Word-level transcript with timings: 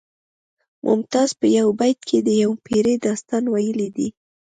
ممتاز 0.85 1.29
په 1.39 1.47
یو 1.57 1.67
بیت 1.79 1.99
کې 2.07 2.17
د 2.27 2.29
یوې 2.41 2.57
پیړۍ 2.65 2.95
داستان 3.05 3.43
ویلی 3.53 3.89
دی 3.95 4.07